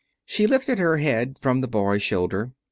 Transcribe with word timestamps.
She 0.25 0.47
lifted 0.47 0.79
her 0.79 0.97
head 0.97 1.37
from 1.39 1.61
the 1.61 1.67
boy's 1.67 2.01
shoulder. 2.01 2.53